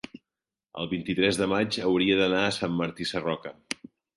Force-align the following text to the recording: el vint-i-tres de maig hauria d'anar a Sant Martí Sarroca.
el 0.83 0.89
vint-i-tres 0.93 1.39
de 1.41 1.49
maig 1.53 1.79
hauria 1.89 2.17
d'anar 2.23 2.43
a 2.47 2.57
Sant 2.59 2.77
Martí 2.81 3.11
Sarroca. 3.11 3.57